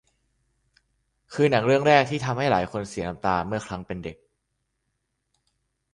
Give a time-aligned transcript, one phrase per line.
[1.33, 4.17] คือหนังเรื่องแรกที่ทำให้หลายคนเสียน้ำตาเมื่อครั้งเป็นเด็ก